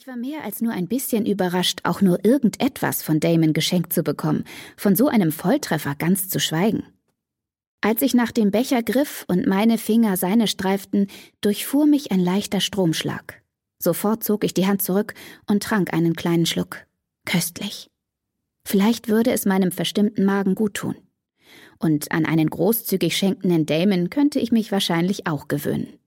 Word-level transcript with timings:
Ich 0.00 0.06
war 0.06 0.16
mehr 0.16 0.44
als 0.44 0.60
nur 0.60 0.72
ein 0.72 0.86
bisschen 0.86 1.26
überrascht, 1.26 1.80
auch 1.82 2.00
nur 2.00 2.24
irgendetwas 2.24 3.02
von 3.02 3.18
Damon 3.18 3.52
geschenkt 3.52 3.92
zu 3.92 4.04
bekommen, 4.04 4.44
von 4.76 4.94
so 4.94 5.08
einem 5.08 5.32
Volltreffer 5.32 5.96
ganz 5.96 6.28
zu 6.28 6.38
schweigen. 6.38 6.84
Als 7.80 8.00
ich 8.02 8.14
nach 8.14 8.30
dem 8.30 8.52
Becher 8.52 8.84
griff 8.84 9.24
und 9.26 9.48
meine 9.48 9.76
Finger 9.76 10.16
seine 10.16 10.46
streiften, 10.46 11.08
durchfuhr 11.40 11.84
mich 11.84 12.12
ein 12.12 12.20
leichter 12.20 12.60
Stromschlag. 12.60 13.42
Sofort 13.82 14.22
zog 14.22 14.44
ich 14.44 14.54
die 14.54 14.68
Hand 14.68 14.82
zurück 14.82 15.14
und 15.48 15.64
trank 15.64 15.92
einen 15.92 16.14
kleinen 16.14 16.46
Schluck. 16.46 16.86
Köstlich. 17.24 17.90
Vielleicht 18.64 19.08
würde 19.08 19.32
es 19.32 19.46
meinem 19.46 19.72
verstimmten 19.72 20.24
Magen 20.24 20.54
guttun. 20.54 20.94
Und 21.80 22.12
an 22.12 22.24
einen 22.24 22.50
großzügig 22.50 23.16
schenkenden 23.16 23.66
Damon 23.66 24.10
könnte 24.10 24.38
ich 24.38 24.52
mich 24.52 24.70
wahrscheinlich 24.70 25.26
auch 25.26 25.48
gewöhnen. 25.48 25.98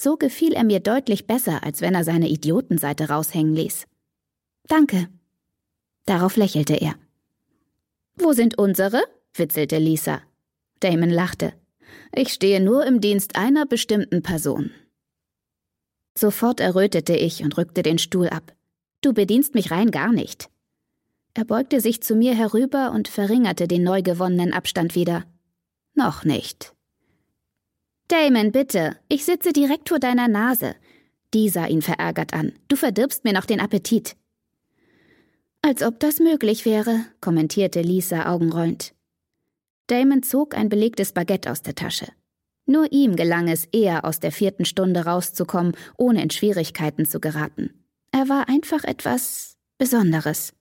So 0.00 0.16
gefiel 0.16 0.52
er 0.52 0.64
mir 0.64 0.80
deutlich 0.80 1.26
besser, 1.26 1.64
als 1.64 1.80
wenn 1.80 1.94
er 1.94 2.04
seine 2.04 2.28
Idiotenseite 2.28 3.08
raushängen 3.08 3.54
ließ. 3.54 3.86
Danke. 4.68 5.08
Darauf 6.06 6.36
lächelte 6.36 6.74
er. 6.74 6.94
Wo 8.14 8.32
sind 8.32 8.58
unsere? 8.58 9.02
witzelte 9.34 9.78
Lisa. 9.78 10.22
Damon 10.80 11.10
lachte. 11.10 11.52
Ich 12.14 12.32
stehe 12.32 12.60
nur 12.60 12.86
im 12.86 13.00
Dienst 13.00 13.36
einer 13.36 13.66
bestimmten 13.66 14.22
Person. 14.22 14.70
Sofort 16.16 16.60
errötete 16.60 17.14
ich 17.14 17.42
und 17.42 17.56
rückte 17.58 17.82
den 17.82 17.98
Stuhl 17.98 18.28
ab. 18.28 18.54
Du 19.00 19.12
bedienst 19.12 19.54
mich 19.54 19.70
rein 19.70 19.90
gar 19.90 20.12
nicht. 20.12 20.48
Er 21.34 21.44
beugte 21.44 21.80
sich 21.80 22.02
zu 22.02 22.16
mir 22.16 22.34
herüber 22.34 22.92
und 22.92 23.06
verringerte 23.06 23.68
den 23.68 23.84
neu 23.84 24.02
gewonnenen 24.02 24.52
Abstand 24.52 24.94
wieder. 24.96 25.24
Noch 25.94 26.24
nicht. 26.24 26.74
Damon, 28.08 28.52
bitte, 28.52 28.96
ich 29.10 29.26
sitze 29.26 29.52
direkt 29.52 29.90
vor 29.90 29.98
deiner 29.98 30.28
Nase. 30.28 30.74
Die 31.34 31.50
sah 31.50 31.66
ihn 31.66 31.82
verärgert 31.82 32.32
an. 32.32 32.52
Du 32.68 32.76
verdirbst 32.76 33.24
mir 33.24 33.34
noch 33.34 33.44
den 33.44 33.60
Appetit. 33.60 34.16
Als 35.60 35.82
ob 35.82 36.00
das 36.00 36.18
möglich 36.18 36.64
wäre, 36.64 37.04
kommentierte 37.20 37.82
Lisa 37.82 38.32
augenrollend. 38.32 38.94
Damon 39.88 40.22
zog 40.22 40.56
ein 40.56 40.70
belegtes 40.70 41.12
Baguette 41.12 41.50
aus 41.50 41.60
der 41.60 41.74
Tasche. 41.74 42.06
Nur 42.64 42.92
ihm 42.92 43.14
gelang 43.14 43.48
es 43.48 43.66
eher 43.72 44.06
aus 44.06 44.20
der 44.20 44.32
vierten 44.32 44.64
Stunde 44.64 45.04
rauszukommen, 45.04 45.72
ohne 45.98 46.22
in 46.22 46.30
Schwierigkeiten 46.30 47.04
zu 47.04 47.20
geraten. 47.20 47.84
Er 48.10 48.30
war 48.30 48.48
einfach 48.48 48.84
etwas 48.84 49.56
Besonderes. 49.76 50.54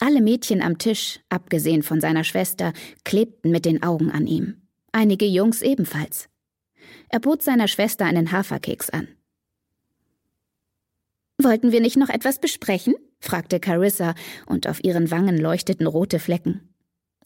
Alle 0.00 0.20
Mädchen 0.20 0.60
am 0.60 0.76
Tisch, 0.76 1.20
abgesehen 1.30 1.82
von 1.82 2.00
seiner 2.00 2.24
Schwester, 2.24 2.74
klebten 3.04 3.50
mit 3.50 3.64
den 3.64 3.82
Augen 3.82 4.10
an 4.10 4.26
ihm. 4.26 4.62
Einige 4.92 5.26
Jungs 5.26 5.62
ebenfalls. 5.62 6.28
Er 7.08 7.20
bot 7.20 7.42
seiner 7.42 7.68
Schwester 7.68 8.04
einen 8.04 8.32
Haferkeks 8.32 8.90
an. 8.90 9.08
Wollten 11.40 11.72
wir 11.72 11.80
nicht 11.80 11.96
noch 11.96 12.08
etwas 12.08 12.40
besprechen? 12.40 12.94
fragte 13.20 13.60
Carissa, 13.60 14.14
und 14.46 14.66
auf 14.66 14.82
ihren 14.82 15.10
Wangen 15.10 15.38
leuchteten 15.38 15.86
rote 15.86 16.18
Flecken. 16.18 16.74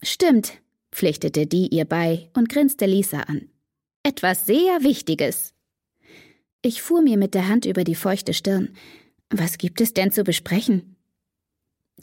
Stimmt, 0.01 0.61
pflichtete 0.91 1.47
die 1.47 1.67
ihr 1.67 1.85
bei 1.85 2.29
und 2.33 2.49
grinste 2.49 2.85
Lisa 2.85 3.21
an. 3.21 3.49
Etwas 4.03 4.45
sehr 4.45 4.83
Wichtiges. 4.83 5.53
Ich 6.61 6.81
fuhr 6.81 7.01
mir 7.01 7.17
mit 7.17 7.33
der 7.33 7.47
Hand 7.47 7.65
über 7.65 7.83
die 7.83 7.95
feuchte 7.95 8.33
Stirn. 8.33 8.75
Was 9.29 9.57
gibt 9.57 9.81
es 9.81 9.93
denn 9.93 10.11
zu 10.11 10.23
besprechen? 10.23 10.95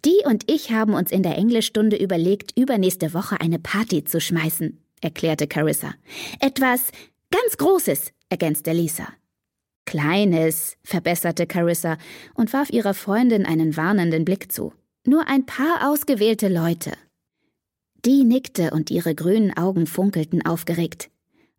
Die 0.05 0.22
und 0.25 0.50
ich 0.50 0.72
haben 0.72 0.94
uns 0.94 1.11
in 1.11 1.22
der 1.22 1.36
Englischstunde 1.36 1.97
überlegt, 1.97 2.58
übernächste 2.58 3.12
Woche 3.12 3.41
eine 3.41 3.58
Party 3.58 4.05
zu 4.05 4.20
schmeißen, 4.20 4.78
erklärte 5.00 5.47
Carissa. 5.47 5.94
Etwas 6.41 6.91
Ganz 7.31 7.56
Großes, 7.56 8.12
ergänzte 8.28 8.73
Lisa. 8.73 9.09
Kleines, 9.86 10.77
verbesserte 10.84 11.47
Carissa 11.47 11.97
und 12.34 12.53
warf 12.53 12.70
ihrer 12.70 12.95
Freundin 12.95 13.47
einen 13.47 13.77
warnenden 13.77 14.25
Blick 14.25 14.53
zu. 14.53 14.72
Nur 15.06 15.28
ein 15.28 15.47
paar 15.47 15.91
ausgewählte 15.91 16.48
Leute. 16.48 16.92
Die 18.05 18.25
nickte 18.25 18.70
und 18.70 18.91
ihre 18.91 19.14
grünen 19.14 19.56
Augen 19.56 19.87
funkelten 19.87 20.45
aufgeregt. 20.45 21.10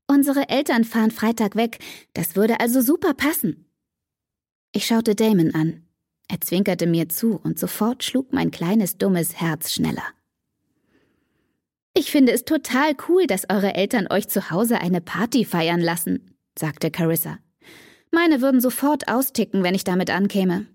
Unsere 0.07 0.50
Eltern 0.50 0.84
fahren 0.84 1.12
Freitag 1.12 1.56
weg, 1.56 1.79
das 2.13 2.35
würde 2.35 2.59
also 2.59 2.81
super 2.81 3.13
passen. 3.13 3.66
Ich 4.73 4.85
schaute 4.85 5.16
Damon 5.16 5.53
an. 5.53 5.84
Er 6.28 6.41
zwinkerte 6.41 6.88
mir 6.88 7.09
zu 7.09 7.40
und 7.44 7.59
sofort 7.59 8.03
schlug 8.03 8.34
mein 8.34 8.51
kleines 8.51 8.97
dummes 8.97 9.40
Herz 9.40 9.72
schneller. 9.72 10.03
Ich 12.01 12.09
finde 12.09 12.31
es 12.31 12.45
total 12.45 12.95
cool, 13.07 13.28
dass 13.28 13.47
eure 13.47 13.75
Eltern 13.75 14.07
euch 14.09 14.28
zu 14.28 14.50
Hause 14.50 14.81
eine 14.81 15.01
Party 15.01 15.45
feiern 15.45 15.79
lassen, 15.79 16.35
sagte 16.57 16.89
Carissa. 16.89 17.38
Meine 18.09 18.41
würden 18.41 18.59
sofort 18.59 19.07
austicken, 19.07 19.62
wenn 19.62 19.75
ich 19.75 19.84
damit 19.84 20.09
ankäme. 20.09 20.66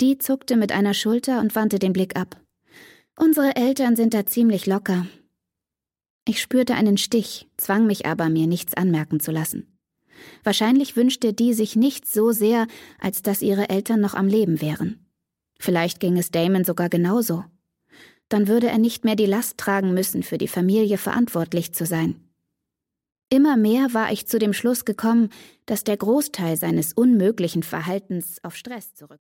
Die 0.00 0.18
zuckte 0.18 0.56
mit 0.56 0.70
einer 0.70 0.94
Schulter 0.94 1.40
und 1.40 1.56
wandte 1.56 1.80
den 1.80 1.92
Blick 1.92 2.14
ab. 2.14 2.40
Unsere 3.18 3.56
Eltern 3.56 3.96
sind 3.96 4.14
da 4.14 4.24
ziemlich 4.24 4.66
locker. 4.66 5.04
Ich 6.28 6.40
spürte 6.40 6.76
einen 6.76 6.96
Stich, 6.96 7.48
zwang 7.56 7.88
mich 7.88 8.06
aber, 8.06 8.28
mir 8.28 8.46
nichts 8.46 8.74
anmerken 8.74 9.18
zu 9.18 9.32
lassen. 9.32 9.80
Wahrscheinlich 10.44 10.94
wünschte 10.94 11.32
die 11.32 11.54
sich 11.54 11.74
nichts 11.74 12.12
so 12.14 12.30
sehr, 12.30 12.68
als 13.00 13.22
dass 13.22 13.42
ihre 13.42 13.68
Eltern 13.68 14.00
noch 14.00 14.14
am 14.14 14.28
Leben 14.28 14.60
wären. 14.60 15.04
Vielleicht 15.58 15.98
ging 15.98 16.16
es 16.16 16.30
Damon 16.30 16.62
sogar 16.62 16.88
genauso 16.88 17.44
dann 18.30 18.48
würde 18.48 18.68
er 18.68 18.78
nicht 18.78 19.04
mehr 19.04 19.16
die 19.16 19.26
Last 19.26 19.58
tragen 19.58 19.92
müssen, 19.92 20.22
für 20.22 20.38
die 20.38 20.48
Familie 20.48 20.96
verantwortlich 20.96 21.74
zu 21.74 21.84
sein. 21.84 22.16
Immer 23.28 23.56
mehr 23.56 23.92
war 23.92 24.10
ich 24.10 24.26
zu 24.26 24.38
dem 24.38 24.52
Schluss 24.52 24.84
gekommen, 24.84 25.28
dass 25.66 25.84
der 25.84 25.96
Großteil 25.96 26.56
seines 26.56 26.94
unmöglichen 26.94 27.62
Verhaltens 27.62 28.42
auf 28.42 28.56
Stress 28.56 28.94
zurück 28.94 29.18